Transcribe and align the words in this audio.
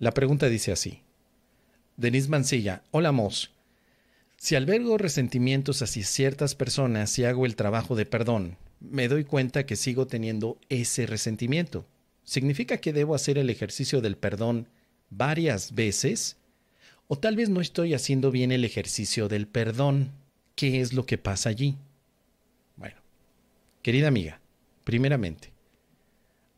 La 0.00 0.12
pregunta 0.12 0.48
dice 0.48 0.72
así. 0.72 1.02
Denise 1.98 2.30
Mancilla, 2.30 2.82
hola 2.90 3.12
Mos. 3.12 3.50
Si 4.38 4.56
albergo 4.56 4.96
resentimientos 4.96 5.82
hacia 5.82 6.06
ciertas 6.06 6.54
personas 6.54 7.18
y 7.18 7.26
hago 7.26 7.44
el 7.44 7.54
trabajo 7.54 7.94
de 7.94 8.06
perdón, 8.06 8.56
me 8.80 9.08
doy 9.08 9.24
cuenta 9.24 9.66
que 9.66 9.76
sigo 9.76 10.06
teniendo 10.06 10.58
ese 10.70 11.04
resentimiento. 11.04 11.84
¿Significa 12.24 12.78
que 12.78 12.94
debo 12.94 13.14
hacer 13.14 13.36
el 13.36 13.50
ejercicio 13.50 14.00
del 14.00 14.16
perdón 14.16 14.68
varias 15.10 15.74
veces? 15.74 16.38
¿O 17.06 17.18
tal 17.18 17.36
vez 17.36 17.50
no 17.50 17.60
estoy 17.60 17.92
haciendo 17.92 18.30
bien 18.30 18.52
el 18.52 18.64
ejercicio 18.64 19.28
del 19.28 19.46
perdón? 19.46 20.12
¿Qué 20.54 20.80
es 20.80 20.94
lo 20.94 21.04
que 21.04 21.18
pasa 21.18 21.50
allí? 21.50 21.76
Bueno, 22.76 22.96
querida 23.82 24.08
amiga, 24.08 24.40
primeramente, 24.84 25.52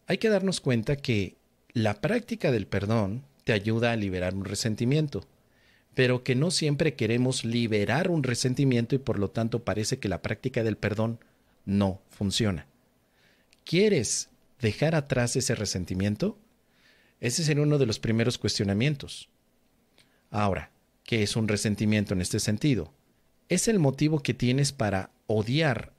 hay 0.07 0.19
que 0.19 0.29
darnos 0.29 0.61
cuenta 0.61 0.95
que 0.95 1.35
la 1.73 2.01
práctica 2.01 2.53
del 2.53 2.69
perdón 2.69 3.25
te 3.45 3.53
ayuda 3.53 3.93
a 3.93 3.97
liberar 3.97 4.35
un 4.35 4.45
resentimiento 4.45 5.27
pero 5.95 6.25
que 6.25 6.35
no 6.35 6.50
siempre 6.50 6.95
queremos 6.95 7.45
liberar 7.45 8.11
un 8.11 8.23
resentimiento 8.23 8.95
y 8.95 8.99
por 8.99 9.19
lo 9.19 9.31
tanto 9.31 9.64
parece 9.64 9.99
que 9.99 10.09
la 10.09 10.23
práctica 10.23 10.63
del 10.63 10.77
perdón 10.77 11.19
no 11.64 12.00
funciona. 12.09 12.67
¿Quieres 13.64 14.31
dejar 14.61 14.95
atrás 14.95 15.36
ese 15.36 15.55
resentimiento? 15.55 16.39
Ese 17.21 17.45
sería 17.45 17.63
uno 17.63 17.79
de 17.79 17.86
los 17.86 17.99
primeros 17.99 18.39
cuestionamientos. 18.39 19.29
Ahora, 20.31 20.71
¿qué 21.05 21.22
es 21.22 21.36
un 21.36 21.47
resentimiento 21.47 22.14
en 22.14 22.22
este 22.22 22.41
sentido? 22.41 22.93
Es 23.49 23.69
el 23.69 23.79
motivo 23.79 24.22
que 24.22 24.35
tienes 24.35 24.72
para 24.72 25.11
odiar 25.27 25.93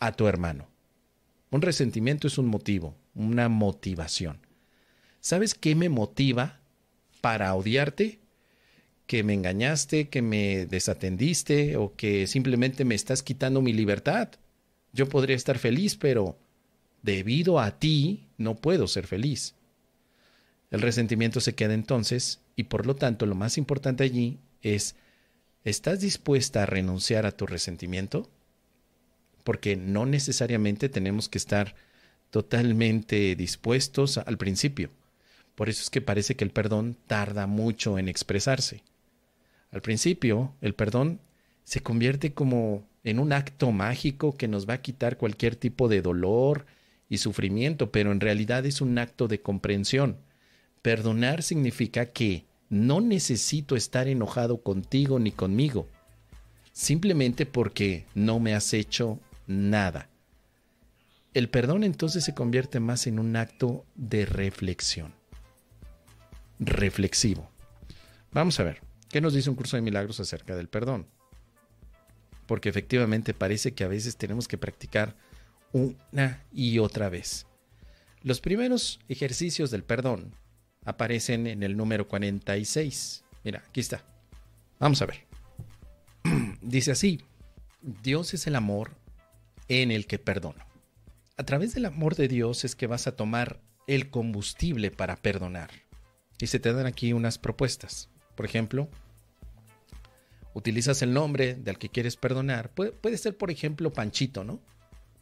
a 0.00 0.12
tu 0.12 0.28
hermano. 0.28 0.68
Un 1.50 1.62
resentimiento 1.62 2.26
es 2.26 2.36
un 2.36 2.46
motivo, 2.46 2.94
una 3.14 3.48
motivación. 3.48 4.46
¿Sabes 5.20 5.54
qué 5.54 5.74
me 5.74 5.88
motiva 5.88 6.60
para 7.24 7.54
odiarte? 7.54 8.18
que 9.06 9.22
me 9.22 9.32
engañaste, 9.32 10.08
que 10.10 10.20
me 10.20 10.66
desatendiste 10.66 11.76
o 11.78 11.94
que 11.96 12.26
simplemente 12.26 12.84
me 12.84 12.94
estás 12.94 13.22
quitando 13.22 13.62
mi 13.62 13.72
libertad. 13.72 14.28
Yo 14.92 15.08
podría 15.08 15.36
estar 15.36 15.58
feliz, 15.58 15.96
pero 15.96 16.36
debido 17.02 17.60
a 17.60 17.78
ti 17.78 18.26
no 18.36 18.56
puedo 18.56 18.86
ser 18.86 19.06
feliz. 19.06 19.54
El 20.70 20.82
resentimiento 20.82 21.40
se 21.40 21.54
queda 21.54 21.72
entonces 21.72 22.40
y 22.56 22.64
por 22.64 22.86
lo 22.86 22.94
tanto 22.94 23.24
lo 23.24 23.34
más 23.34 23.56
importante 23.56 24.04
allí 24.04 24.38
es, 24.60 24.94
¿estás 25.64 26.00
dispuesta 26.00 26.62
a 26.62 26.66
renunciar 26.66 27.24
a 27.24 27.32
tu 27.32 27.46
resentimiento? 27.46 28.30
Porque 29.44 29.76
no 29.76 30.04
necesariamente 30.04 30.90
tenemos 30.90 31.30
que 31.30 31.38
estar 31.38 31.74
totalmente 32.30 33.34
dispuestos 33.34 34.18
al 34.18 34.36
principio. 34.36 34.90
Por 35.54 35.68
eso 35.68 35.82
es 35.82 35.90
que 35.90 36.00
parece 36.00 36.34
que 36.34 36.44
el 36.44 36.50
perdón 36.50 36.96
tarda 37.06 37.46
mucho 37.46 37.98
en 37.98 38.08
expresarse. 38.08 38.82
Al 39.70 39.82
principio, 39.82 40.54
el 40.60 40.74
perdón 40.74 41.20
se 41.64 41.80
convierte 41.80 42.32
como 42.32 42.86
en 43.02 43.18
un 43.18 43.32
acto 43.32 43.70
mágico 43.70 44.36
que 44.36 44.48
nos 44.48 44.68
va 44.68 44.74
a 44.74 44.82
quitar 44.82 45.16
cualquier 45.16 45.56
tipo 45.56 45.88
de 45.88 46.02
dolor 46.02 46.66
y 47.08 47.18
sufrimiento, 47.18 47.90
pero 47.90 48.12
en 48.12 48.20
realidad 48.20 48.66
es 48.66 48.80
un 48.80 48.98
acto 48.98 49.28
de 49.28 49.40
comprensión. 49.40 50.16
Perdonar 50.82 51.42
significa 51.42 52.06
que 52.06 52.44
no 52.68 53.00
necesito 53.00 53.76
estar 53.76 54.08
enojado 54.08 54.62
contigo 54.62 55.18
ni 55.18 55.30
conmigo, 55.30 55.88
simplemente 56.72 57.46
porque 57.46 58.06
no 58.14 58.40
me 58.40 58.54
has 58.54 58.72
hecho 58.74 59.20
nada. 59.46 60.08
El 61.34 61.48
perdón 61.48 61.84
entonces 61.84 62.24
se 62.24 62.34
convierte 62.34 62.80
más 62.80 63.06
en 63.06 63.18
un 63.18 63.36
acto 63.36 63.84
de 63.96 64.24
reflexión. 64.24 65.14
Reflexivo. 66.58 67.50
Vamos 68.32 68.58
a 68.60 68.64
ver. 68.64 68.80
¿Qué 69.08 69.20
nos 69.20 69.34
dice 69.34 69.50
un 69.50 69.56
curso 69.56 69.76
de 69.76 69.82
milagros 69.82 70.20
acerca 70.20 70.56
del 70.56 70.68
perdón? 70.68 71.06
Porque 72.46 72.68
efectivamente 72.68 73.32
parece 73.34 73.72
que 73.72 73.84
a 73.84 73.88
veces 73.88 74.16
tenemos 74.16 74.48
que 74.48 74.58
practicar 74.58 75.16
una 75.72 76.44
y 76.52 76.78
otra 76.78 77.08
vez. 77.08 77.46
Los 78.22 78.40
primeros 78.40 79.00
ejercicios 79.08 79.70
del 79.70 79.84
perdón 79.84 80.34
aparecen 80.84 81.46
en 81.46 81.62
el 81.62 81.76
número 81.76 82.08
46. 82.08 83.24
Mira, 83.44 83.62
aquí 83.68 83.80
está. 83.80 84.04
Vamos 84.78 85.02
a 85.02 85.06
ver. 85.06 85.26
Dice 86.62 86.92
así, 86.92 87.20
Dios 87.80 88.34
es 88.34 88.46
el 88.46 88.56
amor 88.56 88.96
en 89.68 89.90
el 89.90 90.06
que 90.06 90.18
perdono. 90.18 90.64
A 91.36 91.44
través 91.44 91.74
del 91.74 91.86
amor 91.86 92.14
de 92.14 92.28
Dios 92.28 92.64
es 92.64 92.76
que 92.76 92.86
vas 92.86 93.06
a 93.06 93.16
tomar 93.16 93.60
el 93.86 94.10
combustible 94.10 94.90
para 94.90 95.16
perdonar. 95.16 95.70
Y 96.40 96.46
se 96.46 96.58
te 96.58 96.72
dan 96.72 96.86
aquí 96.86 97.12
unas 97.12 97.38
propuestas. 97.38 98.08
Por 98.34 98.44
ejemplo, 98.46 98.88
utilizas 100.54 101.02
el 101.02 101.12
nombre 101.12 101.54
del 101.54 101.78
que 101.78 101.90
quieres 101.90 102.16
perdonar. 102.16 102.70
Puede, 102.70 103.18
ser, 103.18 103.36
por 103.36 103.50
ejemplo, 103.50 103.92
Panchito, 103.92 104.44
¿no? 104.44 104.60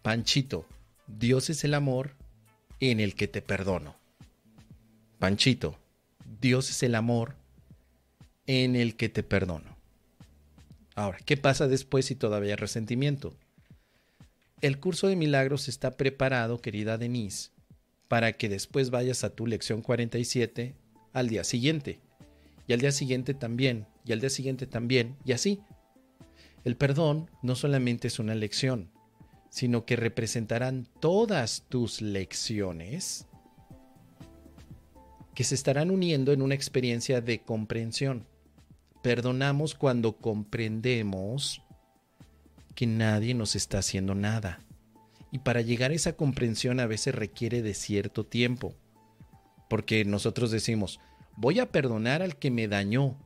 Panchito, 0.02 0.66
Dios 1.06 1.50
es 1.50 1.64
el 1.64 1.74
amor 1.74 2.14
en 2.80 3.00
el 3.00 3.14
que 3.14 3.28
te 3.28 3.42
perdono. 3.42 3.96
Panchito, 5.18 5.78
Dios 6.40 6.70
es 6.70 6.82
el 6.82 6.94
amor 6.94 7.36
en 8.46 8.76
el 8.76 8.96
que 8.96 9.08
te 9.08 9.22
perdono. 9.22 9.76
Ahora, 10.94 11.18
¿qué 11.24 11.36
pasa 11.36 11.68
después 11.68 12.06
si 12.06 12.14
todavía 12.14 12.52
hay 12.52 12.56
resentimiento? 12.56 13.34
El 14.60 14.78
curso 14.78 15.08
de 15.08 15.16
milagros 15.16 15.68
está 15.68 15.96
preparado, 15.96 16.60
querida 16.60 16.98
Denise, 16.98 17.50
para 18.08 18.32
que 18.32 18.48
después 18.48 18.90
vayas 18.90 19.24
a 19.24 19.30
tu 19.34 19.46
lección 19.46 19.80
47 19.80 20.74
al 21.12 21.28
día 21.28 21.44
siguiente. 21.44 22.00
Y 22.66 22.72
al 22.72 22.80
día 22.80 22.92
siguiente 22.92 23.34
también 23.34 23.86
y 24.04 24.12
al 24.12 24.20
día 24.20 24.30
siguiente 24.30 24.66
también, 24.66 25.16
y 25.24 25.32
así. 25.32 25.60
El 26.64 26.76
perdón 26.76 27.30
no 27.42 27.54
solamente 27.54 28.08
es 28.08 28.18
una 28.18 28.34
lección, 28.34 28.90
sino 29.50 29.84
que 29.84 29.96
representarán 29.96 30.88
todas 31.00 31.64
tus 31.68 32.00
lecciones 32.00 33.26
que 35.34 35.44
se 35.44 35.54
estarán 35.54 35.90
uniendo 35.90 36.32
en 36.32 36.42
una 36.42 36.54
experiencia 36.54 37.20
de 37.20 37.42
comprensión. 37.42 38.26
Perdonamos 39.02 39.74
cuando 39.74 40.16
comprendemos 40.16 41.62
que 42.74 42.86
nadie 42.86 43.34
nos 43.34 43.56
está 43.56 43.78
haciendo 43.78 44.14
nada. 44.14 44.60
Y 45.32 45.38
para 45.38 45.62
llegar 45.62 45.90
a 45.90 45.94
esa 45.94 46.12
comprensión 46.12 46.78
a 46.78 46.86
veces 46.86 47.14
requiere 47.14 47.62
de 47.62 47.74
cierto 47.74 48.24
tiempo. 48.24 48.74
Porque 49.72 50.04
nosotros 50.04 50.50
decimos, 50.50 51.00
voy 51.34 51.58
a 51.58 51.72
perdonar 51.72 52.20
al 52.20 52.36
que 52.36 52.50
me 52.50 52.68
dañó, 52.68 53.16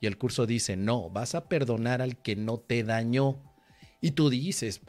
y 0.00 0.06
el 0.06 0.16
curso 0.16 0.46
dice, 0.46 0.78
no, 0.78 1.10
vas 1.10 1.34
a 1.34 1.46
perdonar 1.46 2.00
al 2.00 2.16
que 2.22 2.36
no 2.36 2.56
te 2.56 2.82
dañó. 2.84 3.36
Y 4.00 4.12
tú 4.12 4.30
dices, 4.30 4.80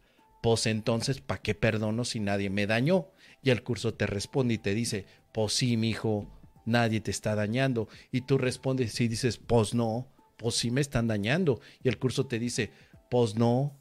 pues 0.41 0.65
entonces, 0.67 1.19
¿para 1.19 1.41
qué 1.41 1.53
perdono 1.53 2.05
si 2.05 2.21
nadie 2.21 2.49
me 2.49 2.65
dañó? 2.65 3.09
Y 3.43 3.49
el 3.49 3.61
curso 3.61 3.93
te 3.93 4.07
responde 4.07 4.53
y 4.53 4.57
te 4.57 4.73
dice, 4.73 5.05
pues 5.33 5.51
sí, 5.51 5.75
mi 5.75 5.89
hijo, 5.89 6.29
nadie 6.65 7.01
te 7.01 7.11
está 7.11 7.35
dañando. 7.35 7.89
Y 8.13 8.21
tú 8.21 8.37
respondes 8.37 8.97
y 9.01 9.09
dices, 9.09 9.37
pues 9.37 9.73
no, 9.73 10.07
pues 10.37 10.55
sí 10.55 10.71
me 10.71 10.79
están 10.79 11.07
dañando. 11.07 11.59
Y 11.83 11.89
el 11.89 11.99
curso 11.99 12.25
te 12.25 12.39
dice, 12.39 12.71
pues 13.11 13.35
no, 13.35 13.77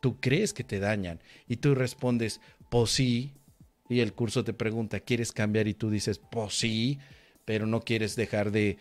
tú 0.00 0.20
crees 0.20 0.52
que 0.52 0.62
te 0.62 0.78
dañan. 0.78 1.18
Y 1.48 1.56
tú 1.56 1.74
respondes, 1.74 2.40
pues 2.70 2.92
sí. 2.92 3.32
Y 3.92 4.00
el 4.00 4.14
curso 4.14 4.42
te 4.42 4.54
pregunta, 4.54 5.00
¿quieres 5.00 5.32
cambiar? 5.32 5.68
Y 5.68 5.74
tú 5.74 5.90
dices, 5.90 6.18
pues 6.18 6.54
sí, 6.54 6.98
pero 7.44 7.66
no 7.66 7.82
quieres 7.82 8.16
dejar 8.16 8.50
de 8.50 8.78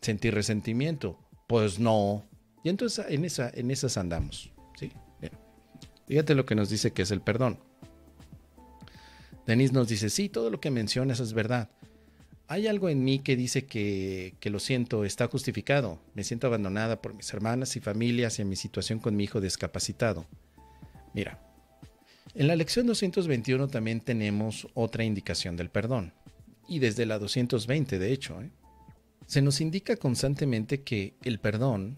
sentir 0.00 0.34
resentimiento. 0.34 1.18
Pues 1.46 1.78
no. 1.78 2.24
Y 2.62 2.70
entonces 2.70 3.04
en, 3.10 3.26
esa, 3.26 3.50
en 3.52 3.70
esas 3.70 3.98
andamos. 3.98 4.50
¿sí? 4.78 4.90
Fíjate 6.06 6.34
lo 6.34 6.46
que 6.46 6.54
nos 6.54 6.70
dice 6.70 6.92
que 6.92 7.02
es 7.02 7.10
el 7.10 7.20
perdón. 7.20 7.58
Denise 9.46 9.74
nos 9.74 9.88
dice, 9.88 10.08
sí, 10.08 10.30
todo 10.30 10.48
lo 10.48 10.60
que 10.60 10.70
mencionas 10.70 11.20
es 11.20 11.34
verdad. 11.34 11.68
Hay 12.48 12.66
algo 12.66 12.88
en 12.88 13.04
mí 13.04 13.18
que 13.18 13.36
dice 13.36 13.66
que, 13.66 14.34
que, 14.40 14.48
lo 14.48 14.60
siento, 14.60 15.04
está 15.04 15.26
justificado. 15.28 15.98
Me 16.14 16.24
siento 16.24 16.46
abandonada 16.46 17.02
por 17.02 17.14
mis 17.14 17.32
hermanas 17.34 17.76
y 17.76 17.80
familias 17.80 18.38
y 18.38 18.42
en 18.42 18.48
mi 18.48 18.56
situación 18.56 18.98
con 18.98 19.14
mi 19.14 19.24
hijo 19.24 19.42
discapacitado. 19.42 20.26
Mira, 21.12 21.38
en 22.34 22.46
la 22.46 22.56
lección 22.56 22.86
221 22.86 23.68
también 23.68 24.00
tenemos 24.00 24.66
otra 24.74 25.04
indicación 25.04 25.56
del 25.56 25.70
perdón. 25.70 26.12
Y 26.68 26.78
desde 26.78 27.06
la 27.06 27.18
220, 27.18 27.98
de 27.98 28.12
hecho. 28.12 28.40
¿eh? 28.40 28.50
Se 29.26 29.42
nos 29.42 29.60
indica 29.60 29.96
constantemente 29.96 30.82
que 30.82 31.14
el 31.22 31.38
perdón 31.38 31.96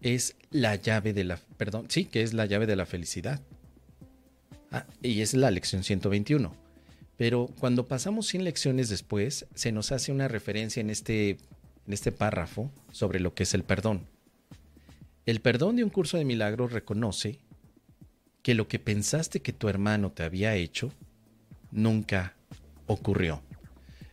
es 0.00 0.36
la 0.50 0.76
llave 0.76 1.12
de 1.12 1.24
la 1.24 1.38
perdón, 1.56 1.86
sí, 1.88 2.04
que 2.04 2.22
es 2.22 2.34
la 2.34 2.46
llave 2.46 2.66
de 2.66 2.76
la 2.76 2.86
felicidad. 2.86 3.40
Ah, 4.70 4.86
y 5.02 5.20
es 5.20 5.34
la 5.34 5.50
lección 5.50 5.82
121. 5.82 6.54
Pero 7.16 7.48
cuando 7.58 7.86
pasamos 7.86 8.26
100 8.26 8.44
lecciones 8.44 8.88
después, 8.88 9.46
se 9.54 9.72
nos 9.72 9.92
hace 9.92 10.12
una 10.12 10.28
referencia 10.28 10.80
en 10.80 10.90
este, 10.90 11.30
en 11.86 11.92
este 11.92 12.12
párrafo 12.12 12.70
sobre 12.90 13.20
lo 13.20 13.34
que 13.34 13.44
es 13.44 13.54
el 13.54 13.62
perdón. 13.62 14.06
El 15.26 15.40
perdón 15.40 15.76
de 15.76 15.84
un 15.84 15.90
curso 15.90 16.18
de 16.18 16.24
milagros 16.24 16.72
reconoce 16.72 17.38
que 18.44 18.54
lo 18.54 18.68
que 18.68 18.78
pensaste 18.78 19.40
que 19.40 19.54
tu 19.54 19.70
hermano 19.70 20.12
te 20.12 20.22
había 20.22 20.54
hecho 20.54 20.92
nunca 21.72 22.36
ocurrió. 22.86 23.42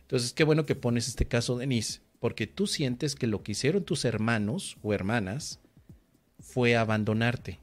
Entonces, 0.00 0.32
qué 0.32 0.42
bueno 0.42 0.64
que 0.64 0.74
pones 0.74 1.06
este 1.06 1.26
caso, 1.26 1.58
Denise, 1.58 2.00
porque 2.18 2.46
tú 2.46 2.66
sientes 2.66 3.14
que 3.14 3.26
lo 3.26 3.42
que 3.42 3.52
hicieron 3.52 3.84
tus 3.84 4.06
hermanos 4.06 4.78
o 4.82 4.94
hermanas 4.94 5.60
fue 6.40 6.76
abandonarte. 6.76 7.60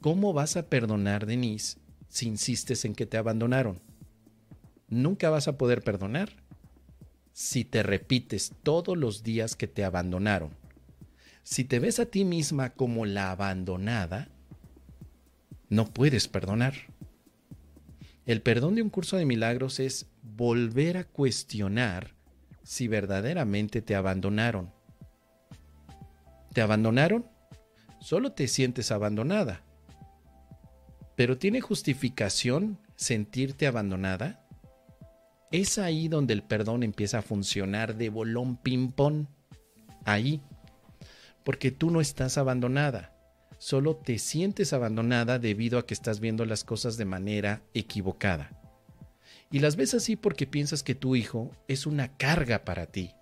¿Cómo 0.00 0.32
vas 0.32 0.56
a 0.56 0.70
perdonar, 0.70 1.26
Denise, 1.26 1.76
si 2.08 2.26
insistes 2.26 2.86
en 2.86 2.94
que 2.94 3.04
te 3.04 3.18
abandonaron? 3.18 3.82
Nunca 4.88 5.28
vas 5.28 5.46
a 5.46 5.58
poder 5.58 5.82
perdonar 5.82 6.30
si 7.32 7.66
te 7.66 7.82
repites 7.82 8.52
todos 8.62 8.96
los 8.96 9.22
días 9.22 9.56
que 9.56 9.66
te 9.66 9.84
abandonaron. 9.84 10.56
Si 11.42 11.64
te 11.64 11.80
ves 11.80 11.98
a 11.98 12.06
ti 12.06 12.24
misma 12.24 12.70
como 12.70 13.04
la 13.04 13.30
abandonada, 13.30 14.30
no 15.68 15.86
puedes 15.86 16.28
perdonar. 16.28 16.74
El 18.26 18.40
perdón 18.40 18.74
de 18.74 18.82
un 18.82 18.90
curso 18.90 19.16
de 19.16 19.26
milagros 19.26 19.80
es 19.80 20.06
volver 20.22 20.96
a 20.96 21.04
cuestionar 21.04 22.14
si 22.62 22.88
verdaderamente 22.88 23.82
te 23.82 23.94
abandonaron. 23.94 24.72
¿Te 26.52 26.62
abandonaron? 26.62 27.26
Solo 28.00 28.32
te 28.32 28.48
sientes 28.48 28.90
abandonada. 28.92 29.62
¿Pero 31.16 31.38
tiene 31.38 31.60
justificación 31.60 32.78
sentirte 32.96 33.66
abandonada? 33.66 34.46
Es 35.52 35.78
ahí 35.78 36.08
donde 36.08 36.32
el 36.32 36.42
perdón 36.42 36.82
empieza 36.82 37.18
a 37.18 37.22
funcionar 37.22 37.96
de 37.96 38.08
bolón 38.08 38.56
ping-pong. 38.56 39.26
Ahí. 40.04 40.40
Porque 41.44 41.70
tú 41.70 41.90
no 41.90 42.00
estás 42.00 42.38
abandonada. 42.38 43.13
Solo 43.64 43.96
te 43.96 44.18
sientes 44.18 44.74
abandonada 44.74 45.38
debido 45.38 45.78
a 45.78 45.86
que 45.86 45.94
estás 45.94 46.20
viendo 46.20 46.44
las 46.44 46.64
cosas 46.64 46.98
de 46.98 47.06
manera 47.06 47.62
equivocada. 47.72 48.50
Y 49.50 49.60
las 49.60 49.76
ves 49.76 49.94
así 49.94 50.16
porque 50.16 50.46
piensas 50.46 50.82
que 50.82 50.94
tu 50.94 51.16
hijo 51.16 51.50
es 51.66 51.86
una 51.86 52.14
carga 52.18 52.66
para 52.66 52.84
ti. 52.84 53.12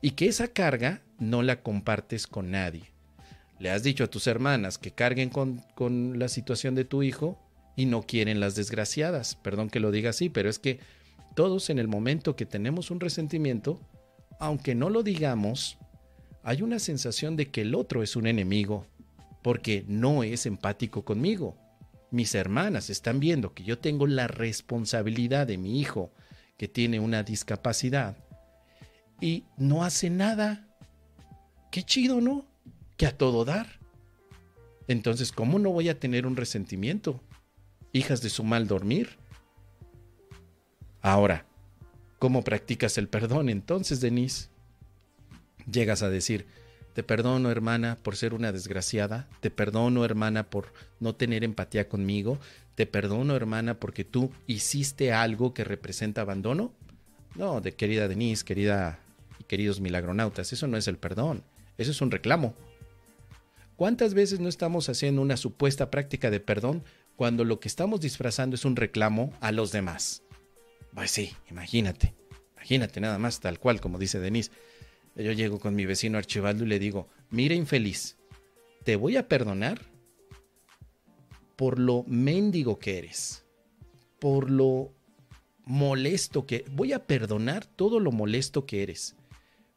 Y 0.00 0.12
que 0.12 0.28
esa 0.28 0.46
carga 0.46 1.02
no 1.18 1.42
la 1.42 1.60
compartes 1.60 2.28
con 2.28 2.52
nadie. 2.52 2.92
Le 3.58 3.72
has 3.72 3.82
dicho 3.82 4.04
a 4.04 4.10
tus 4.10 4.28
hermanas 4.28 4.78
que 4.78 4.92
carguen 4.92 5.28
con, 5.28 5.60
con 5.74 6.20
la 6.20 6.28
situación 6.28 6.76
de 6.76 6.84
tu 6.84 7.02
hijo 7.02 7.36
y 7.74 7.86
no 7.86 8.04
quieren 8.04 8.38
las 8.38 8.54
desgraciadas. 8.54 9.34
Perdón 9.34 9.70
que 9.70 9.80
lo 9.80 9.90
diga 9.90 10.10
así, 10.10 10.28
pero 10.28 10.48
es 10.48 10.60
que 10.60 10.78
todos 11.34 11.68
en 11.68 11.80
el 11.80 11.88
momento 11.88 12.36
que 12.36 12.46
tenemos 12.46 12.92
un 12.92 13.00
resentimiento, 13.00 13.80
aunque 14.38 14.76
no 14.76 14.88
lo 14.88 15.02
digamos, 15.02 15.78
hay 16.44 16.62
una 16.62 16.78
sensación 16.78 17.36
de 17.36 17.50
que 17.50 17.62
el 17.62 17.74
otro 17.74 18.02
es 18.02 18.14
un 18.16 18.26
enemigo, 18.26 18.86
porque 19.42 19.84
no 19.88 20.22
es 20.22 20.46
empático 20.46 21.04
conmigo 21.04 21.56
mis 22.14 22.36
hermanas 22.36 22.90
están 22.90 23.18
viendo 23.18 23.54
que 23.54 23.64
yo 23.64 23.80
tengo 23.80 24.06
la 24.06 24.28
responsabilidad 24.28 25.48
de 25.48 25.58
mi 25.58 25.80
hijo 25.80 26.12
que 26.56 26.68
tiene 26.68 27.00
una 27.00 27.24
discapacidad 27.24 28.16
y 29.20 29.42
no 29.56 29.82
hace 29.82 30.10
nada. 30.10 30.68
Qué 31.72 31.82
chido, 31.82 32.20
¿no? 32.20 32.46
Que 32.96 33.06
a 33.06 33.18
todo 33.18 33.44
dar. 33.44 33.80
Entonces, 34.86 35.32
¿cómo 35.32 35.58
no 35.58 35.72
voy 35.72 35.88
a 35.88 35.98
tener 35.98 36.24
un 36.24 36.36
resentimiento? 36.36 37.20
Hijas 37.92 38.22
de 38.22 38.30
su 38.30 38.44
mal 38.44 38.68
dormir. 38.68 39.18
Ahora, 41.00 41.46
¿cómo 42.20 42.44
practicas 42.44 42.96
el 42.96 43.08
perdón 43.08 43.48
entonces, 43.48 44.00
Denise? 44.00 44.50
Llegas 45.70 46.02
a 46.02 46.10
decir, 46.10 46.46
te 46.94 47.02
perdono, 47.02 47.50
hermana, 47.50 47.98
por 48.02 48.16
ser 48.16 48.34
una 48.34 48.52
desgraciada. 48.52 49.28
Te 49.40 49.50
perdono, 49.50 50.04
hermana, 50.04 50.48
por 50.48 50.72
no 51.00 51.14
tener 51.16 51.42
empatía 51.42 51.88
conmigo. 51.88 52.38
Te 52.76 52.86
perdono, 52.86 53.34
hermana, 53.34 53.80
porque 53.80 54.04
tú 54.04 54.30
hiciste 54.46 55.12
algo 55.12 55.54
que 55.54 55.64
representa 55.64 56.20
abandono. 56.20 56.72
No, 57.34 57.60
de 57.60 57.72
querida 57.72 58.06
Denise, 58.06 58.44
querida 58.44 59.00
y 59.40 59.44
queridos 59.44 59.80
milagronautas, 59.80 60.52
eso 60.52 60.68
no 60.68 60.76
es 60.76 60.86
el 60.86 60.96
perdón. 60.96 61.42
Eso 61.78 61.90
es 61.90 62.00
un 62.00 62.12
reclamo. 62.12 62.54
¿Cuántas 63.76 64.14
veces 64.14 64.38
no 64.38 64.48
estamos 64.48 64.88
haciendo 64.88 65.20
una 65.20 65.36
supuesta 65.36 65.90
práctica 65.90 66.30
de 66.30 66.38
perdón 66.38 66.84
cuando 67.16 67.44
lo 67.44 67.58
que 67.58 67.66
estamos 67.66 68.00
disfrazando 68.00 68.54
es 68.54 68.64
un 68.64 68.76
reclamo 68.76 69.32
a 69.40 69.50
los 69.50 69.72
demás? 69.72 70.22
Pues 70.94 71.10
sí, 71.10 71.32
imagínate. 71.50 72.14
Imagínate 72.54 73.00
nada 73.00 73.18
más 73.18 73.40
tal 73.40 73.58
cual 73.58 73.80
como 73.80 73.98
dice 73.98 74.20
Denise. 74.20 74.52
Yo 75.16 75.32
llego 75.32 75.60
con 75.60 75.74
mi 75.74 75.86
vecino 75.86 76.18
Archibaldo 76.18 76.64
y 76.64 76.68
le 76.68 76.78
digo, 76.78 77.08
mira 77.30 77.54
infeliz, 77.54 78.16
te 78.82 78.96
voy 78.96 79.16
a 79.16 79.28
perdonar 79.28 79.80
por 81.56 81.78
lo 81.78 82.04
mendigo 82.08 82.78
que 82.78 82.98
eres, 82.98 83.44
por 84.18 84.50
lo 84.50 84.92
molesto 85.64 86.46
que... 86.46 86.64
Voy 86.72 86.92
a 86.92 87.06
perdonar 87.06 87.64
todo 87.64 88.00
lo 88.00 88.10
molesto 88.10 88.66
que 88.66 88.82
eres. 88.82 89.14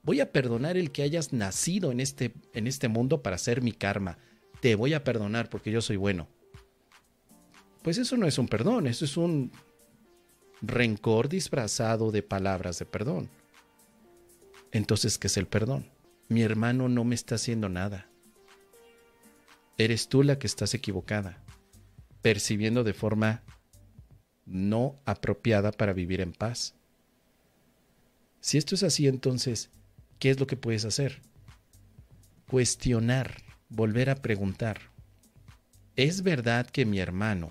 Voy 0.04 0.22
a 0.22 0.31
perdonar 0.31 0.78
el 0.78 0.92
que 0.92 1.04
hayas 1.04 1.34
nacido 1.34 1.92
en 1.92 2.00
este, 2.00 2.34
en 2.54 2.66
este 2.66 2.88
mundo 2.88 3.22
para 3.22 3.38
ser 3.38 3.62
mi 3.62 3.74
karma. 3.74 4.18
Te 4.60 4.75
voy 4.75 4.94
a 4.94 5.04
perdonar 5.04 5.50
porque 5.50 5.72
yo 5.72 5.81
soy 5.81 5.98
bueno. 5.98 6.28
Pues 7.84 7.98
eso 7.98 8.18
no 8.18 8.25
es 8.25 8.38
un 8.38 8.48
perdón, 8.48 8.88
eso 8.88 9.06
es 9.06 9.18
un 9.18 9.51
rencor 10.62 11.30
disfrazado 11.30 12.12
de 12.12 12.24
palabras 12.24 12.80
de 12.80 12.86
perdón. 12.86 13.30
Entonces, 14.72 15.18
¿qué 15.18 15.28
es 15.28 15.38
el 15.38 15.48
perdón? 15.48 15.90
Mi 16.30 16.42
hermano 16.42 16.90
no 16.90 17.04
me 17.04 17.16
está 17.16 17.36
haciendo 17.36 17.69
nada. 17.69 18.10
Eres 19.78 20.10
tú 20.10 20.24
la 20.24 20.40
que 20.40 20.48
estás 20.48 20.74
equivocada, 20.74 21.44
percibiendo 22.22 22.84
de 22.84 22.94
forma 22.94 23.44
no 24.46 25.00
apropiada 25.06 25.72
para 25.72 25.94
vivir 25.94 26.22
en 26.22 26.34
paz. 26.34 26.74
Si 28.40 28.58
esto 28.58 28.75
es 28.75 28.84
así, 28.84 29.08
entonces, 29.08 29.69
¿qué 30.19 30.30
es 30.30 30.40
lo 30.40 30.48
que 30.48 30.58
puedes 30.58 30.86
hacer? 30.86 31.22
Cuestionar, 32.50 33.44
volver 33.70 34.10
a 34.10 34.16
preguntar. 34.16 34.80
¿Es 35.96 36.24
verdad 36.24 36.68
que 36.68 36.86
mi 36.86 37.00
hermano 37.00 37.50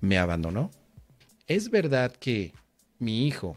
me 0.00 0.18
abandonó? 0.18 0.70
¿Es 1.46 1.70
verdad 1.70 2.14
que 2.16 2.52
mi 2.98 3.26
hijo 3.26 3.56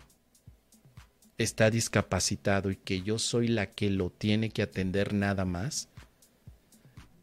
está 1.40 1.72
discapacitado 1.72 2.70
y 2.70 2.76
que 2.76 3.02
yo 3.02 3.18
soy 3.18 3.48
la 3.48 3.72
que 3.72 3.90
lo 3.90 4.12
tiene 4.12 4.52
que 4.52 4.62
atender 4.62 5.14
nada 5.14 5.46
más? 5.46 5.88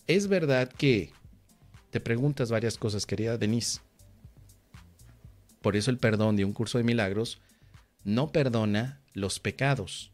Es 0.07 0.27
verdad 0.27 0.73
que 0.73 1.13
te 1.91 2.01
preguntas 2.01 2.51
varias 2.51 2.79
cosas, 2.79 3.07
querida 3.07 3.39
Denise. 3.39 3.81
Por 5.61 5.77
eso 5.77 5.91
el 5.91 5.99
perdón 5.99 6.37
de 6.37 6.45
un 6.45 6.53
curso 6.53 6.79
de 6.79 6.85
milagros 6.85 7.41
no 8.05 8.33
perdona 8.33 9.01
los 9.13 9.39
pecados, 9.39 10.13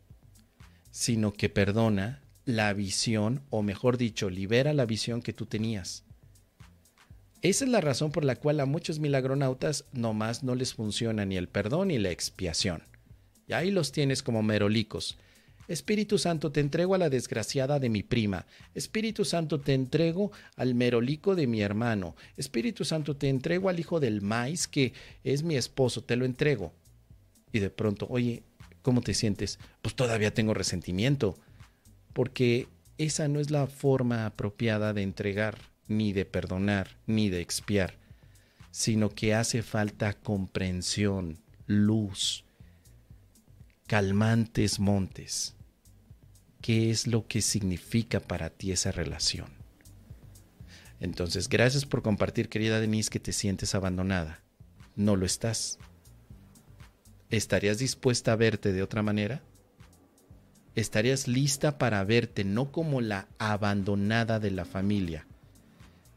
sino 0.90 1.32
que 1.32 1.48
perdona 1.48 2.22
la 2.44 2.72
visión, 2.72 3.42
o 3.50 3.62
mejor 3.62 3.98
dicho, 3.98 4.30
libera 4.30 4.72
la 4.72 4.84
visión 4.84 5.22
que 5.22 5.32
tú 5.32 5.46
tenías. 5.46 6.04
Esa 7.42 7.64
es 7.64 7.70
la 7.70 7.80
razón 7.80 8.10
por 8.10 8.24
la 8.24 8.36
cual 8.36 8.60
a 8.60 8.66
muchos 8.66 8.98
milagronautas 8.98 9.84
nomás 9.92 10.42
no 10.42 10.54
les 10.54 10.74
funciona 10.74 11.24
ni 11.24 11.36
el 11.36 11.48
perdón 11.48 11.88
ni 11.88 11.98
la 11.98 12.10
expiación. 12.10 12.82
Y 13.46 13.52
ahí 13.52 13.70
los 13.70 13.92
tienes 13.92 14.22
como 14.22 14.42
merolicos. 14.42 15.16
Espíritu 15.68 16.18
Santo, 16.18 16.50
te 16.50 16.60
entrego 16.60 16.94
a 16.94 16.98
la 16.98 17.08
desgraciada 17.08 17.78
de 17.78 17.88
mi 17.88 18.02
prima. 18.02 18.46
Espíritu 18.74 19.24
Santo, 19.24 19.60
te 19.60 19.74
entrego 19.74 20.32
al 20.56 20.74
merolico 20.74 21.34
de 21.34 21.46
mi 21.46 21.60
hermano. 21.60 22.16
Espíritu 22.36 22.84
Santo, 22.84 23.16
te 23.16 23.28
entrego 23.28 23.68
al 23.68 23.78
hijo 23.78 24.00
del 24.00 24.22
maíz 24.22 24.66
que 24.66 24.92
es 25.24 25.42
mi 25.42 25.56
esposo, 25.56 26.02
te 26.02 26.16
lo 26.16 26.24
entrego. 26.24 26.72
Y 27.52 27.60
de 27.60 27.70
pronto, 27.70 28.06
oye, 28.10 28.42
¿cómo 28.82 29.02
te 29.02 29.14
sientes? 29.14 29.58
Pues 29.82 29.94
todavía 29.94 30.34
tengo 30.34 30.52
resentimiento, 30.52 31.36
porque 32.12 32.68
esa 32.98 33.28
no 33.28 33.40
es 33.40 33.50
la 33.50 33.66
forma 33.66 34.26
apropiada 34.26 34.92
de 34.92 35.02
entregar, 35.02 35.58
ni 35.88 36.12
de 36.12 36.24
perdonar, 36.24 36.96
ni 37.06 37.30
de 37.30 37.40
expiar, 37.40 37.94
sino 38.70 39.10
que 39.10 39.34
hace 39.34 39.62
falta 39.62 40.14
comprensión, 40.14 41.38
luz, 41.66 42.44
calmantes 43.86 44.78
montes. 44.78 45.54
¿Qué 46.60 46.90
es 46.90 47.06
lo 47.06 47.26
que 47.26 47.42
significa 47.42 48.20
para 48.20 48.50
ti 48.50 48.72
esa 48.72 48.92
relación? 48.92 49.48
Entonces, 51.00 51.48
gracias 51.48 51.84
por 51.84 52.02
compartir, 52.02 52.48
querida 52.48 52.78
Denise, 52.78 53.10
que 53.10 53.18
te 53.18 53.32
sientes 53.32 53.74
abandonada. 53.74 54.40
No 54.94 55.16
lo 55.16 55.26
estás. 55.26 55.78
¿Estarías 57.30 57.78
dispuesta 57.78 58.32
a 58.32 58.36
verte 58.36 58.72
de 58.72 58.82
otra 58.82 59.02
manera? 59.02 59.42
¿Estarías 60.76 61.26
lista 61.26 61.76
para 61.76 62.04
verte 62.04 62.44
no 62.44 62.70
como 62.70 63.00
la 63.00 63.26
abandonada 63.38 64.38
de 64.38 64.52
la 64.52 64.64
familia? 64.64 65.26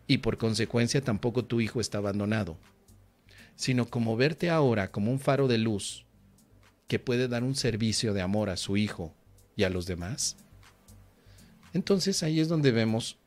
Y 0.07 0.19
por 0.19 0.37
consecuencia 0.37 1.01
tampoco 1.01 1.45
tu 1.45 1.61
hijo 1.61 1.81
está 1.81 1.97
abandonado, 1.97 2.57
sino 3.55 3.89
como 3.89 4.15
verte 4.15 4.51
ahora 4.51 4.91
como 4.91 5.11
un 5.11 5.19
faro 5.19 5.47
de 5.47 5.57
luz 5.57 6.04
que 6.87 6.99
puede 6.99 7.27
dar 7.27 7.43
un 7.43 7.55
servicio 7.55 8.13
de 8.13 8.21
amor 8.21 8.49
a 8.49 8.57
su 8.57 8.77
hijo 8.77 9.13
y 9.55 9.63
a 9.63 9.69
los 9.69 9.85
demás? 9.85 10.37
Entonces 11.73 12.23
ahí 12.23 12.39
es 12.39 12.47
donde 12.47 12.71
vemos 12.71 13.17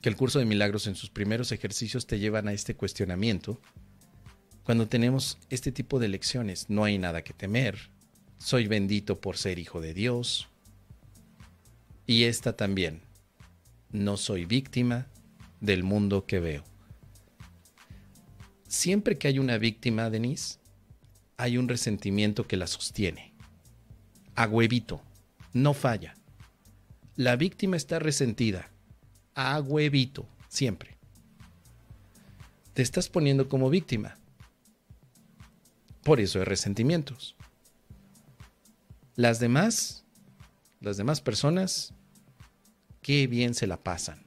que 0.00 0.08
el 0.08 0.16
curso 0.16 0.38
de 0.38 0.44
milagros 0.44 0.86
en 0.86 0.94
sus 0.94 1.10
primeros 1.10 1.52
ejercicios 1.52 2.06
te 2.06 2.18
llevan 2.18 2.48
a 2.48 2.52
este 2.52 2.74
cuestionamiento. 2.74 3.60
Cuando 4.64 4.88
tenemos 4.88 5.38
este 5.50 5.72
tipo 5.72 5.98
de 5.98 6.08
lecciones, 6.08 6.68
no 6.68 6.84
hay 6.84 6.98
nada 6.98 7.22
que 7.22 7.32
temer, 7.32 7.90
soy 8.38 8.66
bendito 8.66 9.20
por 9.20 9.36
ser 9.36 9.58
hijo 9.58 9.80
de 9.80 9.94
Dios. 9.94 10.48
Y 12.06 12.24
esta 12.24 12.56
también, 12.56 13.02
no 13.90 14.16
soy 14.16 14.44
víctima 14.44 15.06
del 15.60 15.82
mundo 15.82 16.26
que 16.26 16.40
veo. 16.40 16.64
Siempre 18.68 19.18
que 19.18 19.28
hay 19.28 19.38
una 19.38 19.58
víctima, 19.58 20.10
Denise, 20.10 20.58
hay 21.38 21.56
un 21.56 21.68
resentimiento 21.68 22.46
que 22.46 22.56
la 22.56 22.66
sostiene. 22.66 23.32
A 24.34 24.46
huevito, 24.46 25.00
no 25.52 25.72
falla. 25.72 26.14
La 27.14 27.36
víctima 27.36 27.76
está 27.76 28.00
resentida. 28.00 28.68
A 29.34 29.60
huevito, 29.60 30.28
siempre. 30.48 30.98
Te 32.74 32.82
estás 32.82 33.08
poniendo 33.08 33.48
como 33.48 33.70
víctima. 33.70 34.18
Por 36.02 36.20
eso 36.20 36.40
hay 36.40 36.44
resentimientos. 36.44 37.36
Las 39.14 39.38
demás, 39.38 40.04
las 40.80 40.96
demás 40.96 41.20
personas, 41.20 41.94
qué 43.00 43.28
bien 43.28 43.54
se 43.54 43.68
la 43.68 43.76
pasan. 43.76 44.24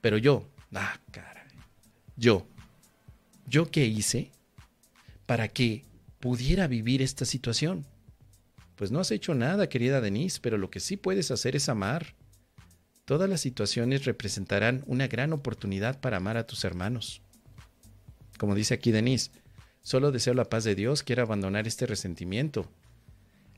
Pero 0.00 0.16
yo, 0.16 0.48
ah, 0.74 1.00
caray, 1.10 1.48
yo, 2.16 2.46
¿yo 3.46 3.70
qué 3.70 3.84
hice 3.86 4.30
para 5.26 5.48
que 5.48 5.84
pudiera 6.26 6.66
vivir 6.66 7.02
esta 7.02 7.24
situación? 7.24 7.86
Pues 8.74 8.90
no 8.90 8.98
has 8.98 9.12
hecho 9.12 9.32
nada, 9.36 9.68
querida 9.68 10.00
Denise, 10.00 10.40
pero 10.42 10.58
lo 10.58 10.70
que 10.70 10.80
sí 10.80 10.96
puedes 10.96 11.30
hacer 11.30 11.54
es 11.54 11.68
amar. 11.68 12.16
Todas 13.04 13.30
las 13.30 13.40
situaciones 13.40 14.06
representarán 14.06 14.82
una 14.88 15.06
gran 15.06 15.32
oportunidad 15.32 16.00
para 16.00 16.16
amar 16.16 16.36
a 16.36 16.44
tus 16.44 16.64
hermanos. 16.64 17.22
Como 18.38 18.56
dice 18.56 18.74
aquí 18.74 18.90
Denise, 18.90 19.30
solo 19.82 20.10
deseo 20.10 20.34
la 20.34 20.50
paz 20.50 20.64
de 20.64 20.74
Dios, 20.74 21.04
quiero 21.04 21.22
abandonar 21.22 21.68
este 21.68 21.86
resentimiento. 21.86 22.68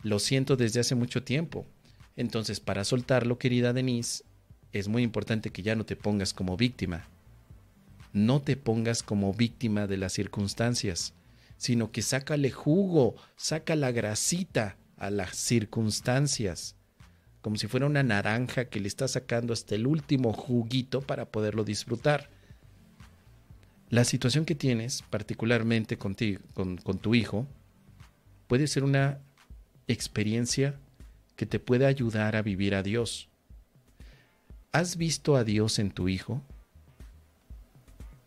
Lo 0.02 0.18
siento 0.18 0.56
desde 0.56 0.80
hace 0.80 0.94
mucho 0.94 1.22
tiempo. 1.22 1.64
Entonces, 2.16 2.60
para 2.60 2.84
soltarlo, 2.84 3.38
querida 3.38 3.72
Denise, 3.72 4.24
es 4.74 4.88
muy 4.88 5.02
importante 5.04 5.48
que 5.48 5.62
ya 5.62 5.74
no 5.74 5.86
te 5.86 5.96
pongas 5.96 6.34
como 6.34 6.58
víctima. 6.58 7.06
No 8.12 8.42
te 8.42 8.58
pongas 8.58 9.02
como 9.02 9.32
víctima 9.32 9.86
de 9.86 9.96
las 9.96 10.12
circunstancias, 10.12 11.14
sino 11.58 11.90
que 11.90 12.02
sácale 12.02 12.50
jugo, 12.50 13.16
saca 13.36 13.76
la 13.76 13.90
grasita 13.90 14.78
a 14.96 15.10
las 15.10 15.36
circunstancias, 15.36 16.76
como 17.42 17.56
si 17.56 17.66
fuera 17.66 17.86
una 17.86 18.02
naranja 18.02 18.66
que 18.66 18.80
le 18.80 18.88
está 18.88 19.08
sacando 19.08 19.52
hasta 19.52 19.74
el 19.74 19.86
último 19.86 20.32
juguito 20.32 21.02
para 21.02 21.26
poderlo 21.26 21.64
disfrutar. 21.64 22.30
La 23.90 24.04
situación 24.04 24.44
que 24.44 24.54
tienes, 24.54 25.02
particularmente 25.02 25.98
con, 25.98 26.14
con 26.54 26.98
tu 26.98 27.14
hijo, 27.14 27.46
puede 28.46 28.66
ser 28.68 28.84
una 28.84 29.18
experiencia 29.88 30.78
que 31.34 31.46
te 31.46 31.58
puede 31.58 31.86
ayudar 31.86 32.36
a 32.36 32.42
vivir 32.42 32.74
a 32.74 32.82
Dios. 32.82 33.28
¿Has 34.70 34.96
visto 34.96 35.36
a 35.36 35.42
Dios 35.42 35.78
en 35.78 35.90
tu 35.90 36.08
hijo? 36.08 36.42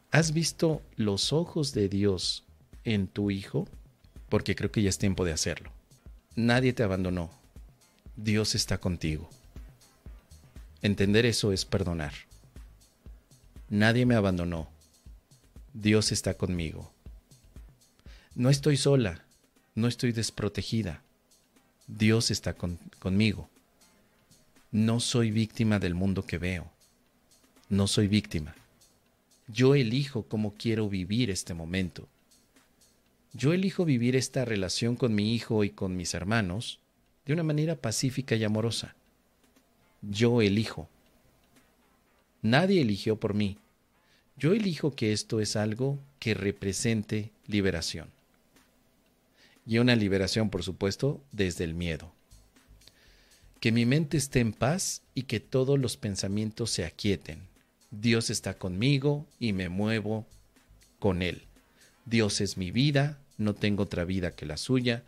¿Has 0.10 0.34
visto 0.34 0.82
los 0.98 1.32
ojos 1.32 1.74
de 1.74 1.88
Dios 1.88 2.46
en 2.84 3.08
tu 3.08 3.32
hijo? 3.32 3.68
Porque 4.30 4.56
creo 4.56 4.72
que 4.72 4.82
ya 4.82 4.90
es 4.90 4.98
tiempo 4.98 5.26
de 5.26 5.34
hacerlo. 5.34 5.72
Nadie 6.36 6.74
te 6.74 6.84
abandonó. 6.84 7.30
Dios 8.16 8.56
está 8.56 8.78
contigo. 8.78 9.30
Entender 10.82 11.26
eso 11.26 11.52
es 11.52 11.66
perdonar. 11.66 12.14
Nadie 13.70 14.06
me 14.06 14.16
abandonó. 14.16 14.70
Dios 15.74 16.12
está 16.12 16.34
conmigo. 16.34 16.92
No 18.36 18.50
estoy 18.50 18.78
sola, 18.78 19.24
no 19.76 19.88
estoy 19.88 20.12
desprotegida. 20.12 21.02
Dios 21.88 22.32
está 22.32 22.56
conmigo. 22.56 23.50
No 24.72 25.00
soy 25.00 25.32
víctima 25.32 25.80
del 25.80 25.96
mundo 25.96 26.26
que 26.26 26.38
veo. 26.38 26.72
No 27.70 27.88
soy 27.88 28.08
víctima. 28.08 28.56
Yo 29.48 29.76
elijo 29.76 30.24
cómo 30.24 30.54
quiero 30.58 30.88
vivir 30.88 31.30
este 31.30 31.54
momento. 31.54 32.08
Yo 33.34 33.54
elijo 33.54 33.86
vivir 33.86 34.16
esta 34.16 34.44
relación 34.44 34.96
con 34.96 35.16
mi 35.16 35.34
hijo 35.34 35.64
y 35.64 35.70
con 35.70 35.96
mis 35.96 36.14
hermanos 36.14 36.80
de 37.26 37.34
una 37.34 37.44
manera 37.44 37.76
pacífica 37.76 38.36
y 38.36 38.44
amorosa. 38.44 38.96
Yo 40.02 40.42
elijo. 40.42 40.90
Nadie 42.42 42.82
eligió 42.82 43.18
por 43.20 43.34
mí. 43.34 43.58
Yo 44.36 44.54
elijo 44.54 44.96
que 44.96 45.14
esto 45.14 45.40
es 45.40 45.56
algo 45.56 46.00
que 46.20 46.34
represente 46.34 47.32
liberación. 47.48 48.10
Y 49.66 49.78
una 49.78 49.96
liberación, 49.96 50.50
por 50.50 50.64
supuesto, 50.64 51.22
desde 51.32 51.64
el 51.64 51.76
miedo. 51.76 52.12
Que 53.60 53.72
mi 53.72 53.86
mente 53.86 54.18
esté 54.18 54.40
en 54.40 54.54
paz 54.54 55.04
y 55.14 55.24
que 55.24 55.40
todos 55.40 55.80
los 55.80 55.96
pensamientos 55.96 56.72
se 56.72 56.84
aquieten. 56.84 57.48
Dios 57.92 58.30
está 58.30 58.56
conmigo 58.56 59.28
y 59.40 59.54
me 59.54 59.70
muevo 59.70 60.26
con 60.98 61.22
Él. 61.22 61.44
Dios 62.12 62.42
es 62.42 62.58
mi 62.58 62.72
vida, 62.72 63.20
no 63.38 63.56
tengo 63.56 63.84
otra 63.84 64.04
vida 64.04 64.32
que 64.32 64.46
la 64.46 64.58
suya. 64.58 65.06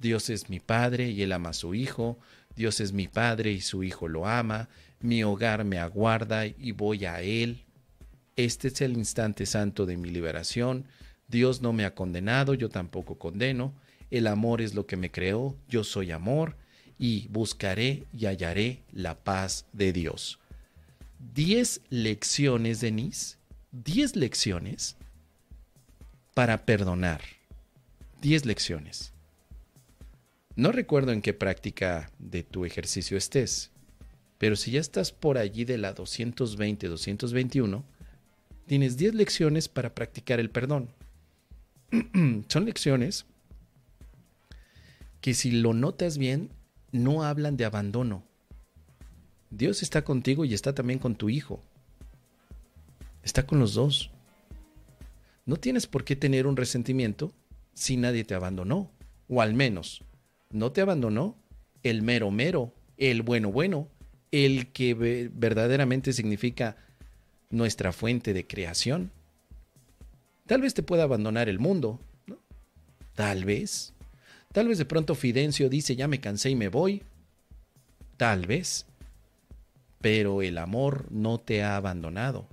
Dios 0.00 0.30
es 0.30 0.48
mi 0.48 0.58
Padre 0.58 1.10
y 1.10 1.20
Él 1.20 1.32
ama 1.32 1.50
a 1.50 1.52
su 1.52 1.74
Hijo. 1.74 2.18
Dios 2.56 2.80
es 2.80 2.94
mi 2.94 3.08
Padre 3.08 3.52
y 3.52 3.60
su 3.60 3.84
Hijo 3.84 4.08
lo 4.08 4.26
ama. 4.26 4.70
Mi 5.00 5.22
hogar 5.22 5.64
me 5.64 5.78
aguarda 5.78 6.46
y 6.46 6.72
voy 6.72 7.04
a 7.04 7.20
Él. 7.20 7.66
Este 8.36 8.68
es 8.68 8.80
el 8.80 8.96
instante 8.96 9.44
santo 9.44 9.84
de 9.84 9.98
mi 9.98 10.08
liberación. 10.08 10.86
Dios 11.28 11.60
no 11.60 11.74
me 11.74 11.84
ha 11.84 11.94
condenado, 11.94 12.54
yo 12.54 12.70
tampoco 12.70 13.18
condeno. 13.18 13.74
El 14.10 14.26
amor 14.26 14.62
es 14.62 14.74
lo 14.74 14.86
que 14.86 14.96
me 14.96 15.10
creó, 15.10 15.58
yo 15.68 15.84
soy 15.84 16.10
amor 16.10 16.56
y 16.98 17.28
buscaré 17.28 18.04
y 18.16 18.24
hallaré 18.24 18.82
la 18.92 19.14
paz 19.14 19.66
de 19.74 19.92
Dios. 19.92 20.38
Diez 21.34 21.82
lecciones, 21.90 22.80
Denise, 22.80 23.36
diez 23.72 24.16
lecciones 24.16 24.96
para 26.36 26.66
perdonar. 26.66 27.22
Diez 28.20 28.44
lecciones. 28.44 29.14
No 30.54 30.70
recuerdo 30.70 31.12
en 31.12 31.22
qué 31.22 31.32
práctica 31.32 32.10
de 32.18 32.42
tu 32.42 32.66
ejercicio 32.66 33.16
estés, 33.16 33.70
pero 34.36 34.54
si 34.54 34.72
ya 34.72 34.80
estás 34.80 35.12
por 35.12 35.38
allí 35.38 35.64
de 35.64 35.78
la 35.78 35.94
220-221, 35.94 37.84
tienes 38.66 38.98
10 38.98 39.14
lecciones 39.14 39.68
para 39.68 39.94
practicar 39.94 40.38
el 40.38 40.50
perdón. 40.50 40.90
Son 42.48 42.66
lecciones 42.66 43.24
que 45.22 45.32
si 45.32 45.50
lo 45.52 45.72
notas 45.72 46.18
bien, 46.18 46.50
no 46.92 47.24
hablan 47.24 47.56
de 47.56 47.64
abandono. 47.64 48.24
Dios 49.48 49.82
está 49.82 50.04
contigo 50.04 50.44
y 50.44 50.52
está 50.52 50.74
también 50.74 50.98
con 50.98 51.16
tu 51.16 51.30
hijo. 51.30 51.62
Está 53.22 53.46
con 53.46 53.58
los 53.58 53.72
dos. 53.72 54.10
No 55.46 55.56
tienes 55.56 55.86
por 55.86 56.04
qué 56.04 56.16
tener 56.16 56.46
un 56.46 56.56
resentimiento 56.56 57.32
si 57.72 57.96
nadie 57.96 58.24
te 58.24 58.34
abandonó. 58.34 58.90
O 59.28 59.40
al 59.40 59.54
menos, 59.54 60.04
no 60.50 60.72
te 60.72 60.80
abandonó 60.80 61.36
el 61.82 62.02
mero 62.02 62.30
mero, 62.30 62.74
el 62.96 63.22
bueno 63.22 63.52
bueno, 63.52 63.88
el 64.32 64.72
que 64.72 64.94
verdaderamente 65.32 66.12
significa 66.12 66.76
nuestra 67.50 67.92
fuente 67.92 68.34
de 68.34 68.46
creación. 68.46 69.12
Tal 70.46 70.60
vez 70.60 70.74
te 70.74 70.82
pueda 70.82 71.04
abandonar 71.04 71.48
el 71.48 71.58
mundo, 71.58 72.00
¿no? 72.26 72.38
Tal 73.14 73.44
vez. 73.44 73.92
Tal 74.52 74.68
vez 74.68 74.78
de 74.78 74.84
pronto 74.84 75.14
Fidencio 75.14 75.68
dice, 75.68 75.96
ya 75.96 76.08
me 76.08 76.20
cansé 76.20 76.50
y 76.50 76.56
me 76.56 76.68
voy. 76.68 77.02
Tal 78.16 78.46
vez. 78.46 78.86
Pero 80.00 80.42
el 80.42 80.58
amor 80.58 81.06
no 81.10 81.38
te 81.38 81.62
ha 81.62 81.76
abandonado. 81.76 82.48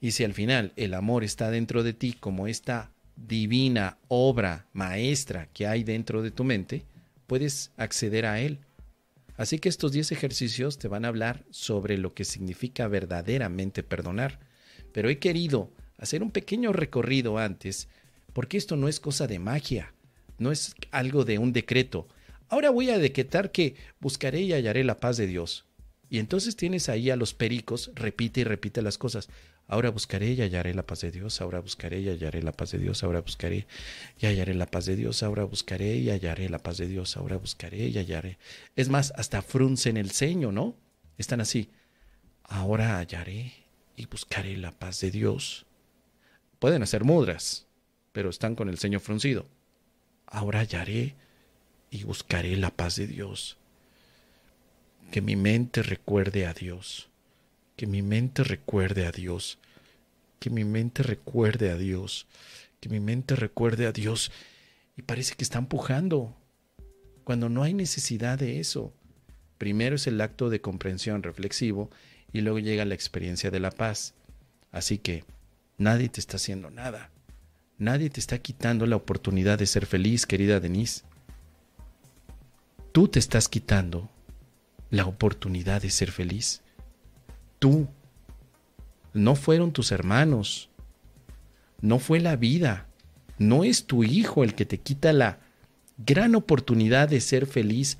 Y 0.00 0.12
si 0.12 0.24
al 0.24 0.34
final 0.34 0.72
el 0.76 0.94
amor 0.94 1.24
está 1.24 1.50
dentro 1.50 1.82
de 1.82 1.92
ti 1.92 2.14
como 2.18 2.46
esta 2.46 2.90
divina 3.16 3.98
obra 4.08 4.66
maestra 4.72 5.48
que 5.52 5.66
hay 5.66 5.84
dentro 5.84 6.22
de 6.22 6.30
tu 6.30 6.44
mente, 6.44 6.84
puedes 7.26 7.70
acceder 7.76 8.26
a 8.26 8.40
él. 8.40 8.58
Así 9.36 9.58
que 9.58 9.68
estos 9.68 9.92
10 9.92 10.12
ejercicios 10.12 10.78
te 10.78 10.88
van 10.88 11.04
a 11.04 11.08
hablar 11.08 11.44
sobre 11.50 11.98
lo 11.98 12.14
que 12.14 12.24
significa 12.24 12.86
verdaderamente 12.88 13.82
perdonar. 13.82 14.38
Pero 14.92 15.08
he 15.08 15.18
querido 15.18 15.70
hacer 15.98 16.22
un 16.22 16.30
pequeño 16.30 16.72
recorrido 16.72 17.38
antes, 17.38 17.88
porque 18.32 18.56
esto 18.56 18.76
no 18.76 18.88
es 18.88 19.00
cosa 19.00 19.26
de 19.26 19.38
magia 19.38 19.94
no 20.38 20.52
es 20.52 20.74
algo 20.90 21.24
de 21.24 21.38
un 21.38 21.52
decreto. 21.52 22.08
Ahora 22.48 22.70
voy 22.70 22.90
a 22.90 22.98
decretar 22.98 23.52
que 23.52 23.76
buscaré 24.00 24.42
y 24.42 24.52
hallaré 24.52 24.84
la 24.84 24.98
paz 24.98 25.16
de 25.16 25.26
Dios. 25.26 25.66
Y 26.10 26.18
entonces 26.18 26.56
tienes 26.56 26.88
ahí 26.88 27.10
a 27.10 27.16
los 27.16 27.34
pericos, 27.34 27.90
repite 27.94 28.42
y 28.42 28.44
repite 28.44 28.82
las 28.82 28.98
cosas. 28.98 29.28
Ahora 29.66 29.90
buscaré 29.90 30.32
y 30.32 30.42
hallaré 30.42 30.74
la 30.74 30.84
paz 30.84 31.00
de 31.00 31.10
Dios, 31.10 31.40
ahora 31.40 31.60
buscaré 31.60 32.00
y 32.00 32.08
hallaré 32.08 32.42
la 32.42 32.52
paz 32.52 32.72
de 32.72 32.78
Dios, 32.78 33.02
ahora 33.02 33.20
buscaré 33.20 33.66
y 34.20 34.26
hallaré 34.26 34.54
la 34.54 34.66
paz 34.66 34.86
de 34.86 34.96
Dios, 34.96 35.22
ahora 35.22 35.44
buscaré 35.44 35.96
y 35.96 36.10
hallaré 36.10 36.48
la 36.48 36.58
paz 36.58 36.76
de 36.76 36.86
Dios, 36.86 37.16
ahora 37.16 37.36
buscaré 37.36 37.88
y 37.88 37.98
hallaré. 37.98 38.38
Es 38.76 38.88
más, 38.88 39.12
hasta 39.16 39.42
fruncen 39.42 39.96
el 39.96 40.10
ceño, 40.10 40.52
¿no? 40.52 40.76
Están 41.16 41.40
así. 41.40 41.70
Ahora 42.42 42.98
hallaré 42.98 43.52
y 43.96 44.06
buscaré 44.06 44.56
la 44.56 44.72
paz 44.72 45.00
de 45.00 45.10
Dios. 45.10 45.64
Pueden 46.58 46.82
hacer 46.82 47.04
mudras, 47.04 47.66
pero 48.12 48.28
están 48.28 48.54
con 48.54 48.68
el 48.68 48.78
ceño 48.78 49.00
fruncido 49.00 49.46
ahora 50.34 50.60
hallaré 50.60 51.14
y 51.90 52.04
buscaré 52.04 52.56
la 52.56 52.70
paz 52.70 52.96
de 52.96 53.06
Dios. 53.06 53.56
Que 55.10 55.20
mi 55.20 55.36
mente 55.36 55.82
recuerde 55.82 56.46
a 56.46 56.52
Dios. 56.52 57.08
Que 57.76 57.86
mi 57.86 58.02
mente 58.02 58.44
recuerde 58.44 59.06
a 59.06 59.12
Dios. 59.12 59.58
Que 60.38 60.50
mi 60.50 60.64
mente 60.64 61.02
recuerde 61.02 61.70
a 61.70 61.76
Dios. 61.76 62.26
Que 62.80 62.88
mi 62.88 63.00
mente 63.00 63.36
recuerde 63.36 63.86
a 63.86 63.92
Dios. 63.92 64.30
Y 64.96 65.02
parece 65.02 65.34
que 65.34 65.44
está 65.44 65.58
empujando 65.58 66.36
cuando 67.24 67.48
no 67.48 67.62
hay 67.62 67.74
necesidad 67.74 68.38
de 68.38 68.60
eso. 68.60 68.92
Primero 69.58 69.96
es 69.96 70.06
el 70.06 70.20
acto 70.20 70.50
de 70.50 70.60
comprensión 70.60 71.22
reflexivo 71.22 71.90
y 72.32 72.42
luego 72.42 72.58
llega 72.58 72.84
la 72.84 72.94
experiencia 72.94 73.50
de 73.50 73.60
la 73.60 73.70
paz. 73.70 74.14
Así 74.70 74.98
que 74.98 75.24
nadie 75.78 76.08
te 76.08 76.20
está 76.20 76.36
haciendo 76.36 76.70
nada. 76.70 77.10
Nadie 77.78 78.10
te 78.10 78.20
está 78.20 78.38
quitando 78.38 78.86
la 78.86 78.96
oportunidad 78.96 79.58
de 79.58 79.66
ser 79.66 79.86
feliz, 79.86 80.26
querida 80.26 80.60
Denise. 80.60 81.02
Tú 82.92 83.08
te 83.08 83.18
estás 83.18 83.48
quitando 83.48 84.10
la 84.90 85.06
oportunidad 85.06 85.82
de 85.82 85.90
ser 85.90 86.12
feliz. 86.12 86.62
Tú. 87.64 87.88
No 89.14 89.36
fueron 89.36 89.72
tus 89.72 89.90
hermanos. 89.90 90.68
No 91.80 91.98
fue 91.98 92.20
la 92.20 92.36
vida. 92.36 92.88
No 93.38 93.64
es 93.64 93.86
tu 93.86 94.04
hijo 94.04 94.44
el 94.44 94.54
que 94.54 94.66
te 94.66 94.76
quita 94.76 95.14
la 95.14 95.38
gran 95.96 96.34
oportunidad 96.34 97.08
de 97.08 97.22
ser 97.22 97.46
feliz. 97.46 97.96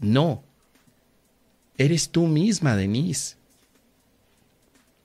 No. 0.00 0.44
Eres 1.76 2.10
tú 2.10 2.28
misma, 2.28 2.76
Denise. 2.76 3.34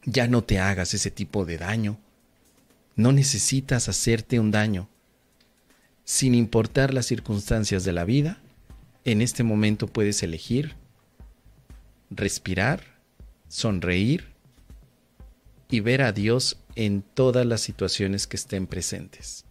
Ya 0.03 0.27
no 0.27 0.43
te 0.43 0.59
hagas 0.59 0.93
ese 0.93 1.09
tipo 1.09 1.43
de 1.43 1.57
daño. 1.57 1.97
No 2.95 3.11
necesitas 3.11 3.89
hacerte 3.89 4.39
un 4.39 4.51
daño. 4.51 4.87
Sin 6.03 6.35
importar 6.35 6.93
las 6.93 7.07
circunstancias 7.07 7.83
de 7.83 7.93
la 7.93 8.05
vida, 8.05 8.37
en 9.03 9.23
este 9.23 9.41
momento 9.41 9.87
puedes 9.87 10.21
elegir 10.21 10.75
respirar, 12.11 12.94
sonreír 13.47 14.33
y 15.69 15.79
ver 15.79 16.01
a 16.01 16.11
Dios 16.11 16.57
en 16.75 17.01
todas 17.01 17.45
las 17.45 17.61
situaciones 17.61 18.27
que 18.27 18.37
estén 18.37 18.67
presentes. 18.67 19.45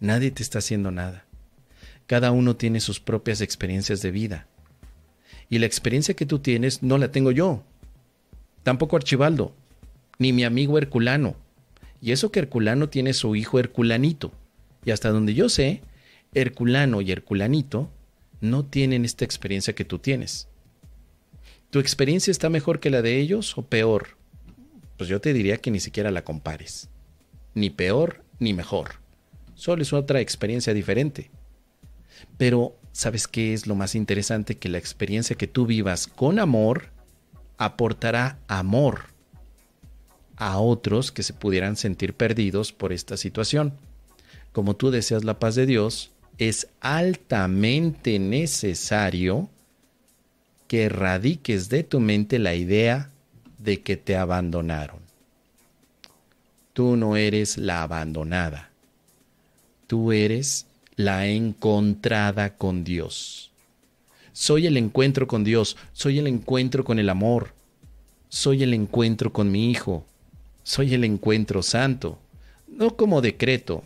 Nadie 0.00 0.30
te 0.30 0.42
está 0.42 0.58
haciendo 0.58 0.90
nada. 0.90 1.24
Cada 2.06 2.30
uno 2.30 2.56
tiene 2.56 2.80
sus 2.80 3.00
propias 3.00 3.40
experiencias 3.40 4.00
de 4.02 4.10
vida. 4.10 4.46
Y 5.50 5.58
la 5.58 5.66
experiencia 5.66 6.14
que 6.14 6.26
tú 6.26 6.38
tienes 6.38 6.82
no 6.82 6.98
la 6.98 7.10
tengo 7.10 7.30
yo. 7.30 7.62
Tampoco 8.62 8.96
Archibaldo, 8.96 9.54
ni 10.18 10.32
mi 10.32 10.44
amigo 10.44 10.78
Herculano 10.78 11.36
y 12.00 12.12
eso 12.12 12.30
que 12.30 12.40
Herculano 12.40 12.88
tiene 12.88 13.12
su 13.12 13.34
hijo 13.36 13.58
Herculanito. 13.58 14.32
Y 14.84 14.90
hasta 14.90 15.10
donde 15.10 15.34
yo 15.34 15.48
sé, 15.48 15.82
Herculano 16.34 17.00
y 17.00 17.10
Herculanito 17.10 17.90
no 18.40 18.64
tienen 18.64 19.04
esta 19.04 19.24
experiencia 19.24 19.74
que 19.74 19.84
tú 19.84 19.98
tienes. 19.98 20.48
¿Tu 21.70 21.80
experiencia 21.80 22.30
está 22.30 22.48
mejor 22.48 22.80
que 22.80 22.88
la 22.88 23.02
de 23.02 23.18
ellos 23.18 23.58
o 23.58 23.62
peor? 23.62 24.16
Pues 24.96 25.10
yo 25.10 25.20
te 25.20 25.34
diría 25.34 25.58
que 25.58 25.70
ni 25.70 25.80
siquiera 25.80 26.10
la 26.10 26.24
compares. 26.24 26.88
Ni 27.54 27.68
peor 27.68 28.24
ni 28.38 28.54
mejor. 28.54 29.00
Solo 29.54 29.82
es 29.82 29.92
otra 29.92 30.20
experiencia 30.20 30.72
diferente. 30.72 31.30
Pero, 32.38 32.78
¿sabes 32.92 33.28
qué 33.28 33.52
es 33.52 33.66
lo 33.66 33.74
más 33.74 33.94
interesante? 33.94 34.56
Que 34.56 34.70
la 34.70 34.78
experiencia 34.78 35.36
que 35.36 35.46
tú 35.46 35.66
vivas 35.66 36.06
con 36.06 36.38
amor 36.38 36.86
aportará 37.58 38.38
amor 38.48 39.06
a 40.36 40.58
otros 40.60 41.12
que 41.12 41.22
se 41.22 41.34
pudieran 41.34 41.76
sentir 41.76 42.14
perdidos 42.14 42.72
por 42.72 42.94
esta 42.94 43.18
situación. 43.18 43.74
Como 44.52 44.74
tú 44.74 44.90
deseas 44.90 45.24
la 45.24 45.38
paz 45.38 45.54
de 45.54 45.66
Dios, 45.66 46.12
es 46.38 46.68
altamente 46.80 48.18
necesario 48.18 49.50
que 50.68 50.84
erradiques 50.84 51.68
de 51.68 51.82
tu 51.82 51.98
mente 51.98 52.38
la 52.38 52.54
idea 52.54 53.10
de 53.58 53.80
que 53.80 53.96
te 53.96 54.16
abandonaron. 54.16 55.00
Tú 56.74 56.96
no 56.96 57.16
eres 57.16 57.56
la 57.56 57.82
abandonada. 57.82 58.70
Tú 59.88 60.12
eres 60.12 60.66
la 60.94 61.26
encontrada 61.26 62.54
con 62.56 62.84
Dios. 62.84 63.50
Soy 64.32 64.66
el 64.66 64.76
encuentro 64.76 65.26
con 65.26 65.42
Dios, 65.42 65.76
soy 65.92 66.18
el 66.18 66.28
encuentro 66.28 66.84
con 66.84 67.00
el 67.00 67.08
amor, 67.08 67.54
soy 68.28 68.62
el 68.62 68.74
encuentro 68.74 69.32
con 69.32 69.50
mi 69.50 69.70
Hijo, 69.70 70.04
soy 70.62 70.94
el 70.94 71.02
encuentro 71.02 71.62
santo, 71.62 72.20
no 72.68 72.94
como 72.94 73.20
decreto, 73.20 73.82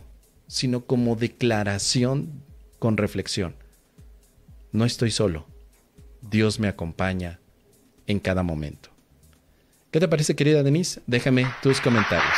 sino 0.47 0.81
como 0.81 1.15
declaración 1.15 2.29
con 2.77 2.97
reflexión. 2.97 3.55
No 4.71 4.85
estoy 4.85 5.09
solo. 5.09 5.52
Dios 6.29 6.59
me 6.59 6.67
acompaña 6.67 7.39
en 8.07 8.19
cada 8.19 8.43
momento. 8.43 8.89
¿Qué 9.91 9.99
te 9.99 10.07
parece, 10.07 10.35
querida 10.35 10.63
Denise? 10.63 11.01
Déjame 11.05 11.45
tus 11.61 11.79
comentarios. 11.79 12.33